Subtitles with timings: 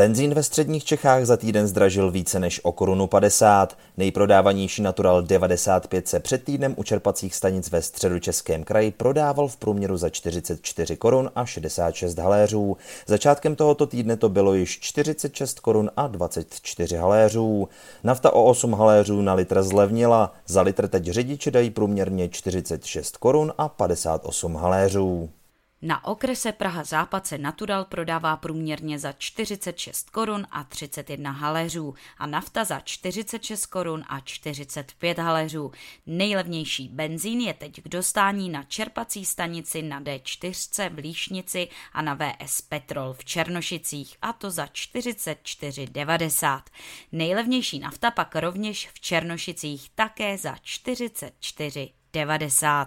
[0.00, 3.76] Benzín ve středních Čechách za týden zdražil více než o korunu 50.
[3.96, 9.96] Nejprodávanější Natural 95 se před týdnem u čerpacích stanic ve středočeském kraji prodával v průměru
[9.96, 12.76] za 44 korun a 66 haléřů.
[13.06, 17.68] Začátkem tohoto týdne to bylo již 46 korun a 24 haléřů.
[18.04, 20.32] Nafta o 8 haléřů na litr zlevnila.
[20.46, 25.30] Za litr teď řidiči dají průměrně 46 korun a 58 haléřů.
[25.82, 32.26] Na okrese Praha Západ se Natural prodává průměrně za 46 korun a 31 haléřů a
[32.26, 35.72] nafta za 46 korun a 45 haléřů.
[36.06, 42.14] Nejlevnější benzín je teď k dostání na čerpací stanici na D4 v Líšnici a na
[42.14, 46.62] VS Petrol v Černošicích a to za 44,90.
[47.12, 52.86] Nejlevnější nafta pak rovněž v Černošicích také za 44,90.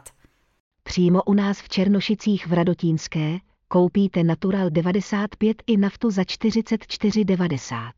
[0.94, 7.92] Přímo u nás v Černošicích v Radotínské koupíte Natural 95 i naftu za 44,90.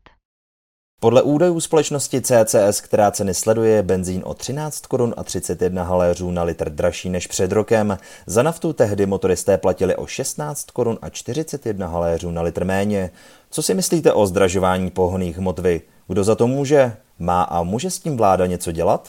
[1.00, 6.30] Podle údajů společnosti CCS, která ceny sleduje, je benzín o 13 korun a 31 haléřů
[6.30, 7.98] na litr dražší než před rokem.
[8.26, 13.10] Za naftu tehdy motoristé platili o 16 korun a 41 haléřů na litr méně.
[13.50, 15.82] Co si myslíte o zdražování pohoných hmot vy?
[16.08, 16.96] Kdo za to může?
[17.18, 19.08] Má a může s tím vláda něco dělat?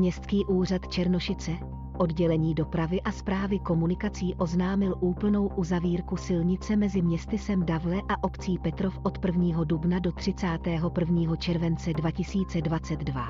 [0.00, 1.50] Městský úřad Černošice,
[1.98, 8.98] oddělení dopravy a zprávy komunikací oznámil úplnou uzavírku silnice mezi městysem Davle a obcí Petrov
[9.02, 9.64] od 1.
[9.64, 11.36] dubna do 31.
[11.36, 13.26] července 2022.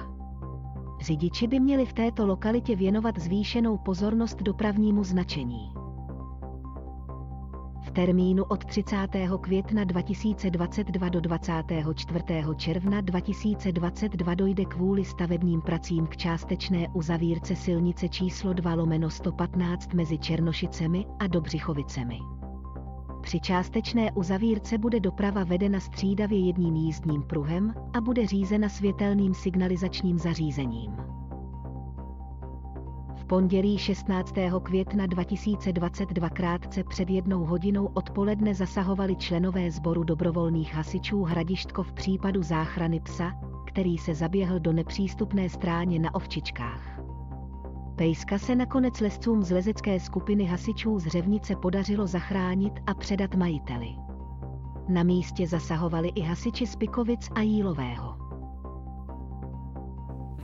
[1.00, 5.72] Řidiči by měli v této lokalitě věnovat zvýšenou pozornost dopravnímu značení.
[7.92, 8.96] Termínu od 30.
[9.40, 12.24] května 2022 do 24.
[12.56, 20.18] června 2022 dojde kvůli stavebním pracím k částečné uzavírce silnice číslo 2 lomeno 115 mezi
[20.18, 22.18] Černošicemi a Dobřichovicemi.
[23.22, 30.18] Při částečné uzavírce bude doprava vedena střídavě jedním jízdním pruhem a bude řízena světelným signalizačním
[30.18, 31.19] zařízením
[33.30, 34.34] pondělí 16.
[34.62, 42.42] května 2022 krátce před jednou hodinou odpoledne zasahovali členové sboru dobrovolných hasičů Hradištko v případu
[42.42, 43.32] záchrany psa,
[43.66, 47.00] který se zaběhl do nepřístupné stráně na ovčičkách.
[47.96, 53.88] Pejska se nakonec lescům z lezecké skupiny hasičů z Řevnice podařilo zachránit a předat majiteli.
[54.88, 58.19] Na místě zasahovali i hasiči z Pikovic a Jílového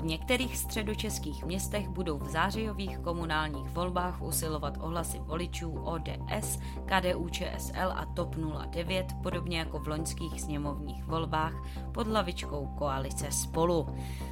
[0.03, 8.07] některých středočeských městech budou v zářijových komunálních volbách usilovat ohlasy voličů ODS, KDU ČSL a
[8.15, 8.37] TOP
[8.71, 11.53] 09, podobně jako v loňských sněmovních volbách
[11.93, 13.87] pod hlavičkou koalice Spolu.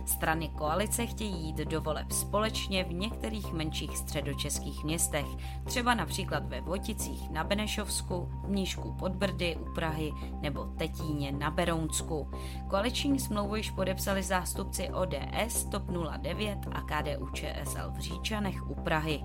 [0.06, 5.26] Strany koalice chtějí jít do voleb společně v některých menších středočeských městech,
[5.64, 11.50] třeba například ve Voticích na Benešovsku, v Mníšku pod Brdy u Prahy nebo Tetíně na
[11.50, 12.30] Berounsku.
[12.70, 15.82] Koaliční smlouvu již podepsali zástupci ODS, TOP
[16.20, 19.25] 09 a KDU ČSL v Říčanech u Prahy.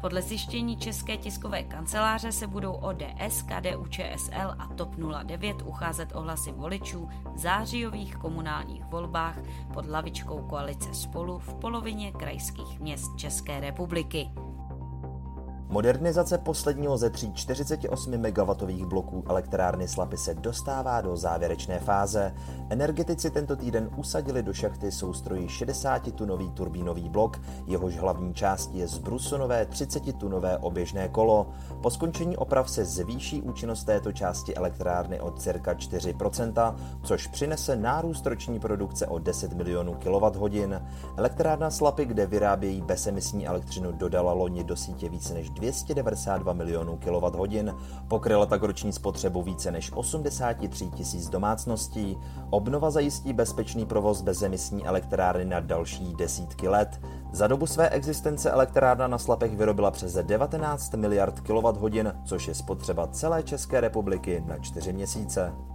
[0.00, 4.94] Podle zjištění České tiskové kanceláře se budou ODS, KDU ČSL a TOP
[5.24, 9.38] 09 ucházet o hlasy voličů v zářijových komunálních volbách
[9.74, 14.30] pod hlavičkou koalice Spolu v polovině krajských měst České republiky.
[15.72, 22.34] Modernizace posledního ze tří 48 MW bloků elektrárny Slapy se dostává do závěrečné fáze.
[22.70, 29.64] Energetici tento týden usadili do šachty soustroj 60-tunový turbínový blok, jehož hlavní částí je zbrusonové
[29.64, 31.46] 30-tunové oběžné kolo.
[31.82, 38.26] Po skončení oprav se zvýší účinnost této části elektrárny o cirka 4%, což přinese nárůst
[38.26, 40.80] roční produkce o 10 milionů kWh.
[41.16, 47.74] Elektrárna Slapy, kde vyrábějí bezemisní elektřinu, dodala loni do sítě více než 292 milionů kWh,
[48.08, 52.18] pokryla tak roční spotřebu více než 83 tisíc domácností.
[52.50, 57.00] Obnova zajistí bezpečný provoz bezemisní elektrárny na další desítky let.
[57.32, 63.06] Za dobu své existence elektrárna na Slapech vyrobila přes 19 miliard kWh, což je spotřeba
[63.06, 65.69] celé České republiky na čtyři měsíce.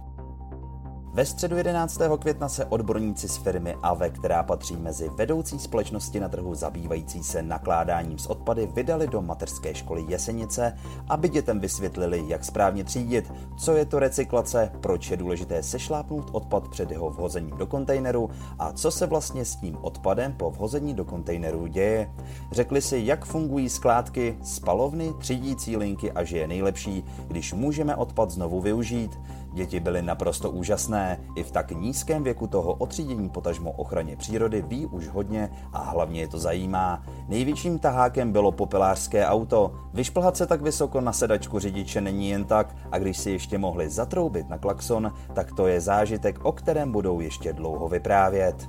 [1.16, 2.00] Ve středu 11.
[2.18, 7.42] května se odborníci z firmy AVE, která patří mezi vedoucí společnosti na trhu zabývající se
[7.42, 10.78] nakládáním s odpady, vydali do mateřské školy Jesenice,
[11.08, 16.68] aby dětem vysvětlili, jak správně třídit, co je to recyklace, proč je důležité sešlápnout odpad
[16.68, 21.04] před jeho vhozením do kontejneru a co se vlastně s tím odpadem po vhození do
[21.04, 22.10] kontejneru děje.
[22.52, 28.30] Řekli si, jak fungují skládky, spalovny, třídící linky a že je nejlepší, když můžeme odpad
[28.30, 29.20] znovu využít.
[29.52, 31.05] Děti byly naprosto úžasné,
[31.36, 36.20] i v tak nízkém věku toho otřídění potažmo ochraně přírody ví už hodně a hlavně
[36.20, 37.02] je to zajímá.
[37.28, 39.74] Největším tahákem bylo popelářské auto.
[39.94, 43.90] Vyšplhat se tak vysoko na sedačku řidiče není jen tak a když si ještě mohli
[43.90, 48.68] zatroubit na klakson, tak to je zážitek, o kterém budou ještě dlouho vyprávět.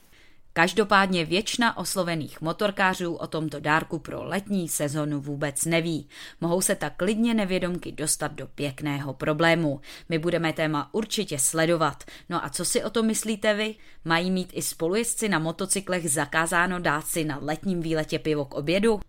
[0.53, 6.09] Každopádně většina oslovených motorkářů o tomto dárku pro letní sezonu vůbec neví.
[6.41, 9.81] Mohou se tak klidně nevědomky dostat do pěkného problému.
[10.09, 12.03] My budeme téma určitě sledovat.
[12.29, 13.75] No a co si o to myslíte vy?
[14.05, 18.99] Mají mít i spolujezdci na motocyklech zakázáno dát si na letním výletě pivo k obědu?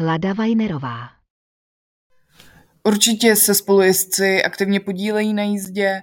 [0.00, 1.22] Lada Vajnerová
[2.84, 6.02] Určitě se spolujezdci aktivně podílejí na jízdě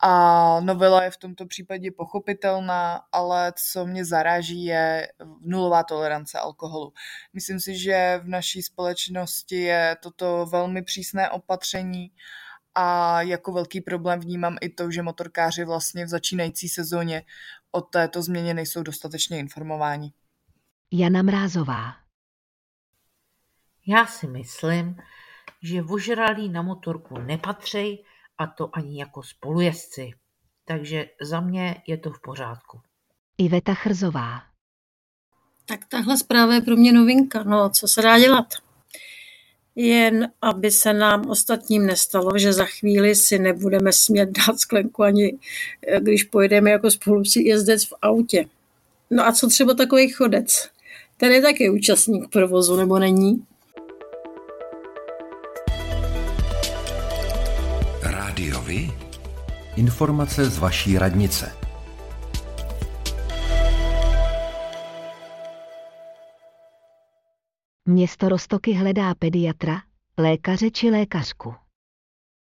[0.00, 5.08] a novela je v tomto případě pochopitelná, ale co mě zaráží je
[5.40, 6.92] nulová tolerance alkoholu.
[7.32, 12.10] Myslím si, že v naší společnosti je toto velmi přísné opatření
[12.74, 17.22] a jako velký problém vnímám i to, že motorkáři vlastně v začínající sezóně
[17.70, 20.12] o této změně nejsou dostatečně informováni.
[20.92, 21.94] Jana Mrázová
[23.86, 24.96] Já si myslím,
[25.62, 28.04] že vožralí na motorku nepatří
[28.38, 30.10] a to ani jako spolujezdci.
[30.64, 32.80] Takže za mě je to v pořádku.
[33.38, 34.42] Iveta Chrzová
[35.64, 37.42] Tak tahle zpráva je pro mě novinka.
[37.42, 38.46] No, co se dá dělat?
[39.76, 45.38] Jen aby se nám ostatním nestalo, že za chvíli si nebudeme smět dát sklenku ani
[45.86, 48.46] eh, když pojedeme jako spolujezdec v autě.
[49.10, 50.68] No a co třeba takový chodec?
[51.16, 53.46] Ten je taky účastník provozu, nebo není?
[58.66, 58.92] Rádiovi?
[59.76, 61.52] Informace z vaší radnice.
[67.88, 69.82] Město Rostoky hledá pediatra,
[70.18, 71.54] lékaře či lékařku.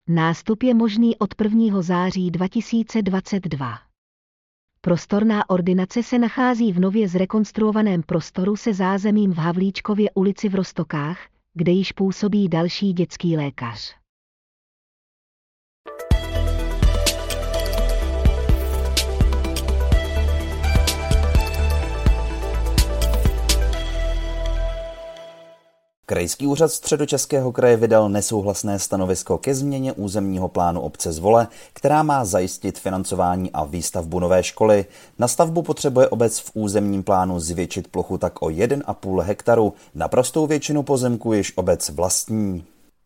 [0.07, 1.81] Nástup je možný od 1.
[1.81, 3.79] září 2022.
[4.81, 11.19] Prostorná ordinace se nachází v nově zrekonstruovaném prostoru se zázemím v Havlíčkově ulici v Rostokách,
[11.53, 14.00] kde již působí další dětský lékař.
[26.11, 32.25] Krajský úřad středočeského kraje vydal nesouhlasné stanovisko ke změně územního plánu obce Zvole, která má
[32.25, 34.85] zajistit financování a výstavbu nové školy.
[35.19, 40.83] Na stavbu potřebuje obec v územním plánu zvětšit plochu tak o 1,5 hektaru, naprostou většinu
[40.83, 42.63] pozemku již obec vlastní.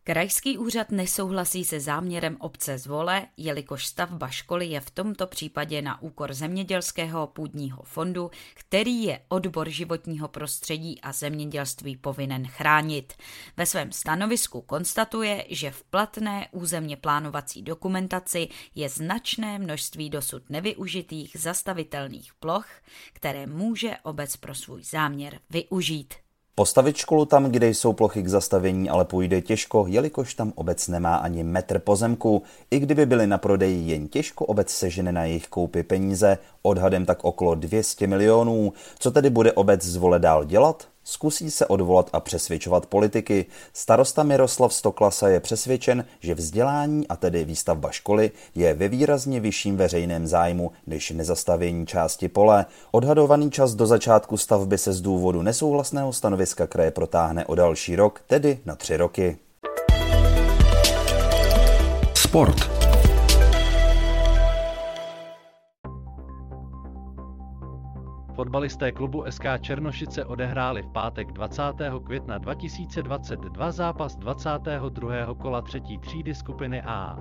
[0.08, 6.02] Krajský úřad nesouhlasí se záměrem obce Zvole, jelikož stavba školy je v tomto případě na
[6.02, 13.12] úkor zemědělského půdního fondu, který je odbor životního prostředí a zemědělství povinen chránit.
[13.56, 21.36] Ve svém stanovisku konstatuje, že v platné územně plánovací dokumentaci je značné množství dosud nevyužitých
[21.38, 22.68] zastavitelných ploch,
[23.12, 26.25] které může obec pro svůj záměr využít.
[26.58, 31.16] Postavit školu tam, kde jsou plochy k zastavení, ale půjde těžko, jelikož tam obec nemá
[31.16, 32.42] ani metr pozemku.
[32.70, 37.24] I kdyby byly na prodeji jen těžko, obec sežene na jejich koupy peníze, odhadem tak
[37.24, 38.72] okolo 200 milionů.
[38.98, 40.88] Co tedy bude obec zvole dál dělat?
[41.08, 43.46] Zkusí se odvolat a přesvědčovat politiky.
[43.72, 49.76] Starosta Miroslav Stoklasa je přesvědčen, že vzdělání a tedy výstavba školy je ve výrazně vyšším
[49.76, 52.66] veřejném zájmu než nezastavění části pole.
[52.90, 58.20] Odhadovaný čas do začátku stavby se z důvodu nesouhlasného stanoviska kraje protáhne o další rok,
[58.26, 59.36] tedy na tři roky.
[62.14, 62.75] Sport.
[68.36, 71.62] Fotbalisté klubu SK Černošice odehráli v pátek 20.
[72.04, 75.34] května 2022 zápas 22.
[75.34, 77.16] kola třetí třídy skupiny A.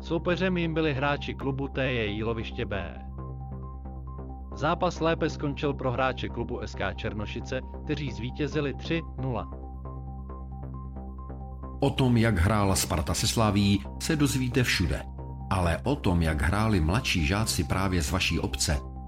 [0.00, 3.04] Soupeřem jim byli hráči klubu TJ Jíloviště B.
[4.54, 9.48] Zápas lépe skončil pro hráče klubu SK Černošice, kteří zvítězili 3-0.
[11.80, 15.02] O tom, jak hrála Sparta se Slaví, se dozvíte všude.
[15.50, 18.89] Ale o tom, jak hráli mladší žáci právě z vaší obce,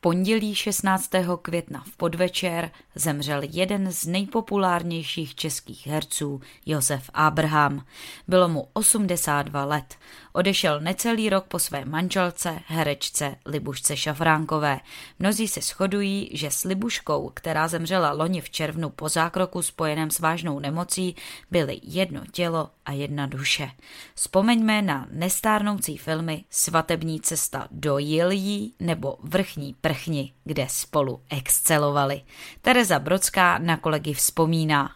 [0.00, 1.10] Pondělí 16.
[1.42, 7.84] května v podvečer zemřel jeden z nejpopulárnějších českých herců, Josef Abraham.
[8.28, 9.96] Bylo mu 82 let.
[10.32, 14.80] Odešel necelý rok po své manželce, herečce Libušce Šafránkové.
[15.18, 20.18] Mnozí se shodují, že s Libuškou, která zemřela loni v červnu po zákroku spojeném s
[20.18, 21.16] vážnou nemocí,
[21.50, 23.70] byly jedno tělo a jedna duše.
[24.14, 32.20] Vzpomeňme na nestárnoucí filmy Svatební cesta do Jiljí nebo Vrchní prchni, kde spolu excelovali.
[32.60, 34.92] Tereza Brodská na kolegy vzpomíná.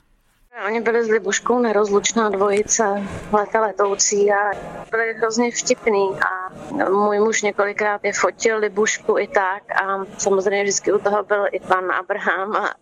[0.66, 2.84] Oni byli s Libuškou nerozlučná dvojice,
[3.32, 4.52] leta letoucí a
[4.90, 6.52] byli hrozně vtipný a
[6.88, 11.60] můj muž několikrát je fotil Libušku i tak a samozřejmě vždycky u toho byl i
[11.60, 12.74] pan Abraham a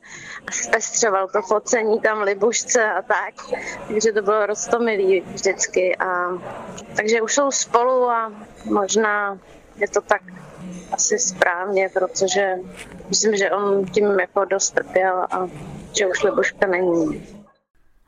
[0.51, 3.35] zpestřoval to focení tam Libušce a tak,
[3.89, 6.29] takže to bylo rostomilý vždycky a
[6.97, 8.33] takže už jsou spolu a
[8.65, 9.39] možná
[9.81, 10.23] je to tak
[10.93, 12.55] asi správně, protože
[13.09, 15.49] myslím, že on tím jako dost trpěl a
[15.99, 17.41] že už Libuška není.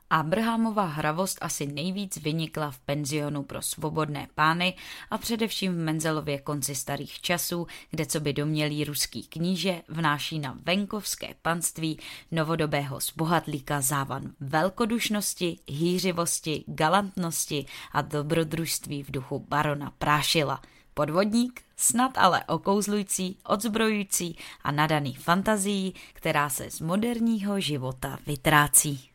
[0.09, 4.73] Abrahamova hravost asi nejvíc vynikla v penzionu pro svobodné pány
[5.11, 10.57] a především v Menzelově konci starých časů, kde co by domělý ruský kníže vnáší na
[10.63, 11.99] venkovské panství
[12.31, 20.61] novodobého zbohatlíka závan velkodušnosti, hýřivosti, galantnosti a dobrodružství v duchu barona Prášila.
[20.93, 29.09] Podvodník, snad ale okouzlující, odzbrojující a nadaný fantazií, která se z moderního života vytrácí.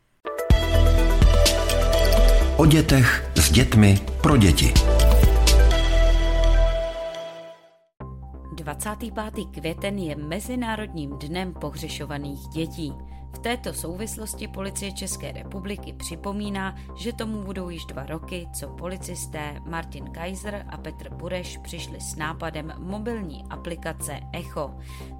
[2.56, 4.74] O dětech s dětmi pro děti.
[8.54, 9.14] 25.
[9.50, 12.92] květen je Mezinárodním dnem pohřešovaných dětí.
[13.34, 19.60] V této souvislosti policie České republiky připomíná, že tomu budou již dva roky, co policisté
[19.66, 24.74] Martin Kaiser a Petr Bureš přišli s nápadem mobilní aplikace Echo.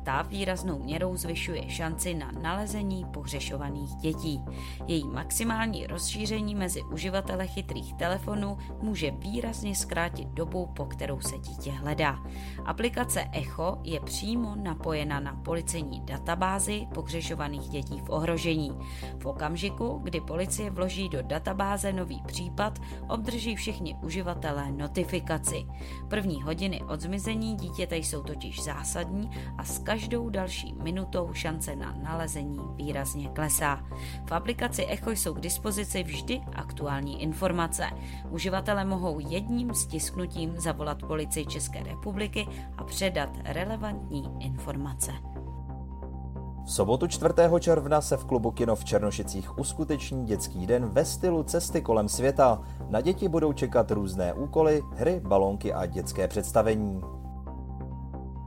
[0.05, 4.45] Ta výraznou měrou zvyšuje šanci na nalezení pohřešovaných dětí.
[4.87, 11.71] Její maximální rozšíření mezi uživatele chytrých telefonů může výrazně zkrátit dobu, po kterou se dítě
[11.71, 12.19] hledá.
[12.65, 18.73] Aplikace Echo je přímo napojena na policejní databázi pohřešovaných dětí v ohrožení.
[19.19, 22.79] V okamžiku, kdy policie vloží do databáze nový případ,
[23.09, 25.67] obdrží všichni uživatelé notifikaci.
[26.09, 31.95] První hodiny od zmizení dítěte jsou totiž zásadní a s každou další minutou šance na
[32.03, 33.85] nalezení výrazně klesá.
[34.27, 37.85] V aplikaci Echo jsou k dispozici vždy aktuální informace.
[38.31, 45.13] Uživatelé mohou jedním stisknutím zavolat policii České republiky a předat relevantní informace.
[46.69, 47.35] V sobotu 4.
[47.61, 52.63] června se v klubu Kino v Černošicích uskuteční dětský den ve stylu cesty kolem světa.
[52.91, 57.01] Na děti budou čekat různé úkoly, hry, balónky a dětské představení.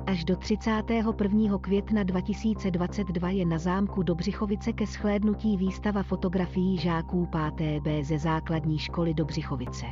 [0.08, 1.58] Až do 31.
[1.62, 7.84] května 2022 je na zámku Dobřichovice ke shlédnutí výstava fotografií žáků 5.
[7.84, 9.86] B ze základní školy Dobřichovice.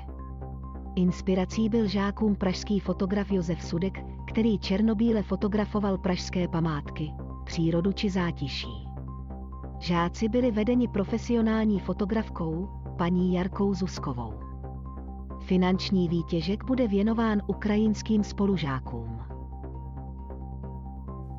[0.95, 7.11] Inspirací byl žákům pražský fotograf Josef Sudek, který černobíle fotografoval pražské památky,
[7.49, 8.87] přírodu či zátiší.
[9.79, 14.33] Žáci byli vedeni profesionální fotografkou, paní Jarkou Zuskovou.
[15.39, 19.18] Finanční výtěžek bude věnován ukrajinským spolužákům.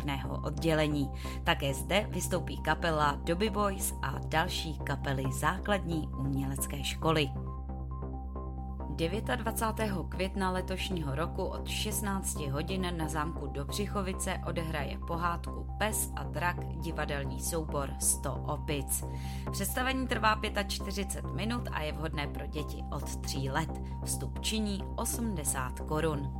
[0.00, 1.10] výtvarného oddělení.
[1.44, 7.30] Také zde vystoupí kapela Dobby Boys a další kapely základní umělecké školy.
[9.36, 9.96] 29.
[10.08, 17.40] května letošního roku od 16 hodin na zámku Dobřichovice odehraje pohádku Pes a drak divadelní
[17.40, 19.04] soubor 100 opic.
[19.52, 23.70] Představení trvá 45 minut a je vhodné pro děti od 3 let.
[24.04, 26.39] Vstup činí 80 korun.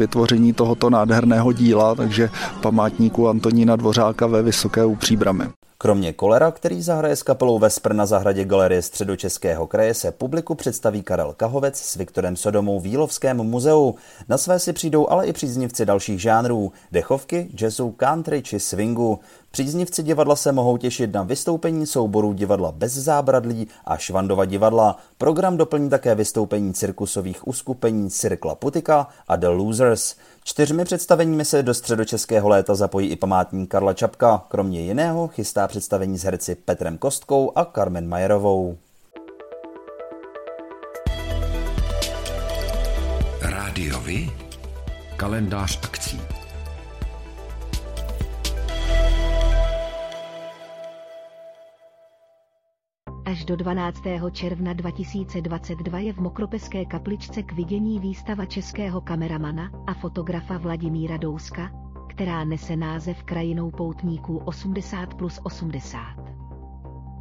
[0.01, 2.29] vytvoření tohoto nádherného díla, takže
[2.61, 5.43] památníku Antonína Dvořáka ve Vysoké u Příbramy.
[5.81, 11.03] Kromě Kolera, který zahraje s kapelou Vespr na zahradě Galerie středočeského kraje, se publiku představí
[11.03, 13.95] Karel Kahovec s Viktorem Sodomou v Jílovském muzeu.
[14.29, 19.19] Na své si přijdou ale i příznivci dalších žánrů, dechovky, jazzu, country či swingu.
[19.51, 24.97] Příznivci divadla se mohou těšit na vystoupení souborů divadla bez zábradlí a Švandova divadla.
[25.17, 30.15] Program doplní také vystoupení cirkusových uskupení Cirkla Putika a The Losers.
[30.43, 34.45] Čtyřmi představeními se do středočeského léta zapojí i památník Karla Čapka.
[34.47, 38.77] Kromě jiného chystá představení s herci Petrem Kostkou a Carmen Majerovou.
[43.41, 44.31] Rádiovi?
[45.17, 46.20] Kalendář akcí.
[53.31, 54.01] Až do 12.
[54.31, 61.71] června 2022 je v Mokropeské kapličce k vidění výstava českého kameramana a fotografa Vladimíra Douska,
[62.09, 65.99] která nese název Krajinou poutníků 80 plus 80.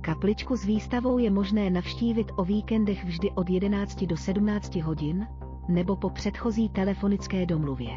[0.00, 5.26] Kapličku s výstavou je možné navštívit o víkendech vždy od 11 do 17 hodin,
[5.68, 7.90] nebo po předchozí telefonické domluvě.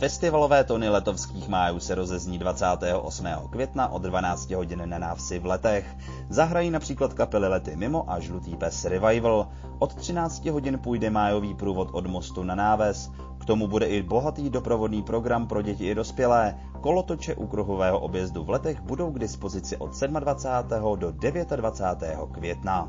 [0.00, 3.26] Festivalové tony letovských májů se rozezní 28.
[3.50, 5.96] května od 12 hodin na návsi v letech.
[6.28, 9.48] Zahrají například kapely Lety mimo a Žlutý pes Revival.
[9.78, 13.10] Od 13 hodin půjde májový průvod od mostu na náves.
[13.38, 16.58] K tomu bude i bohatý doprovodný program pro děti i dospělé.
[16.80, 20.98] Kolotoče u kruhového objezdu v letech budou k dispozici od 27.
[20.98, 21.12] do
[21.56, 22.18] 29.
[22.32, 22.88] května.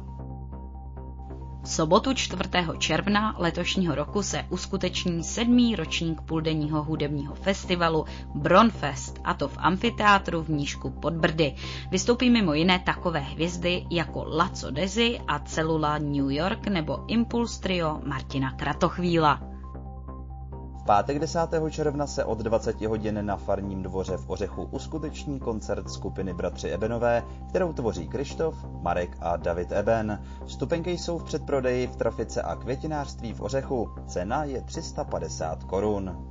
[1.64, 2.40] V sobotu 4.
[2.78, 10.44] června letošního roku se uskuteční sedmý ročník půldenního hudebního festivalu Bronfest, a to v amfiteátru
[10.44, 11.56] v Nížku pod Brdy.
[11.92, 18.02] Vystoupí mimo jiné takové hvězdy jako Laco Dezi a Celula New York nebo Impulse Trio
[18.06, 19.51] Martina Kratochvíla.
[20.92, 21.40] Pátek 10.
[21.70, 27.24] června se od 20 hodin na Farním dvoře v Ořechu uskuteční koncert skupiny Bratři Ebenové,
[27.50, 30.24] kterou tvoří Krištof, Marek a David Eben.
[30.46, 33.90] Vstupenky jsou v předprodeji v trafice a květinářství v Ořechu.
[34.08, 36.28] Cena je 350 korun.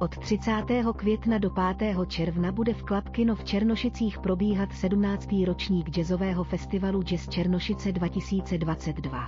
[0.00, 0.52] Od 30.
[0.96, 1.96] května do 5.
[2.08, 5.28] června bude v Klapkino v Černošicích probíhat 17.
[5.46, 9.18] ročník jazzového festivalu Jazz Černošice 2022.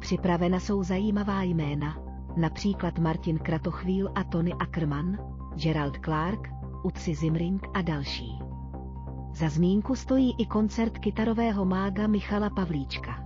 [0.00, 5.18] Připravena jsou zajímavá jména, například Martin Kratochvíl a Tony Ackerman,
[5.54, 6.48] Gerald Clark,
[6.84, 8.38] Uci Zimring a další.
[9.34, 13.24] Za zmínku stojí i koncert kytarového mága Michala Pavlíčka.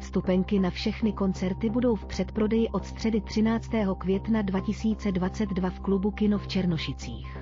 [0.00, 3.70] Stupenky na všechny koncerty budou v předprodeji od středy 13.
[3.98, 7.38] května 2022 v klubu Kino v Černošicích.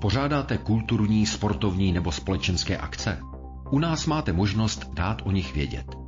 [0.00, 3.20] Pořádáte kulturní, sportovní nebo společenské akce?
[3.70, 6.07] U nás máte možnost dát o nich vědět.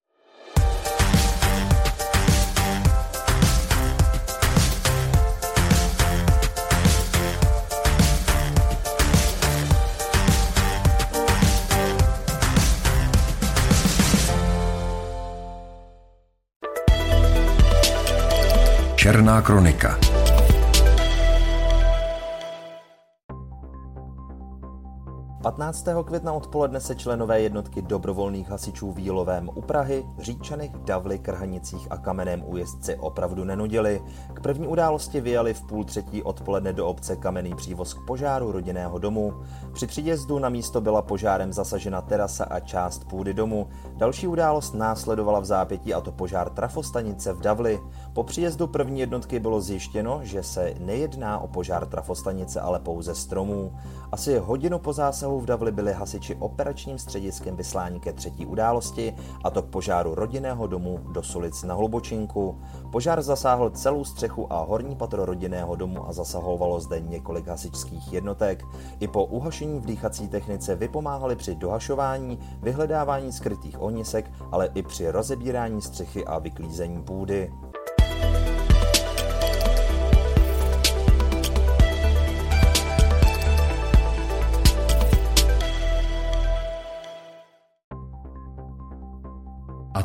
[19.11, 20.10] Černá kronika
[25.61, 25.85] 15.
[26.05, 32.43] května odpoledne se členové jednotky dobrovolných hasičů Vílovém u Prahy, Říčanech, Davli, Krhanicích a Kameném
[32.45, 34.01] újezdci opravdu nenudili.
[34.33, 38.99] K první události vyjeli v půl třetí odpoledne do obce Kamenný přívoz k požáru rodinného
[38.99, 39.33] domu.
[39.73, 43.67] Při příjezdu na místo byla požárem zasažena terasa a část půdy domu.
[43.95, 47.79] Další událost následovala v zápětí a to požár trafostanice v Davli.
[48.13, 53.73] Po příjezdu první jednotky bylo zjištěno, že se nejedná o požár trafostanice, ale pouze stromů.
[54.11, 59.49] Asi hodinu po zásahu v Davli byli hasiči operačním střediskem vyslání ke třetí události, a
[59.49, 62.61] to k požáru rodinného domu do Sulic na Hlubočinku.
[62.91, 68.65] Požár zasáhl celou střechu a horní patro rodinného domu a zasahovalo zde několik hasičských jednotek.
[68.99, 75.11] I po uhašení v dýchací technice vypomáhali při dohašování, vyhledávání skrytých ohnisek, ale i při
[75.11, 77.51] rozebírání střechy a vyklízení půdy.